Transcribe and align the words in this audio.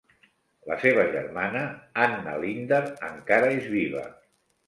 La 0.69 0.75
seva 0.83 1.03
germana, 1.15 1.61
Anna 2.05 2.33
Linder, 2.45 2.81
encara 3.09 3.53
és 3.59 3.71
viva. 3.77 4.09